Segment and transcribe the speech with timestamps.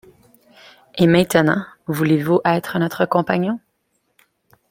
[0.95, 3.59] Et maintenant, voulez-vous être notre compagnon?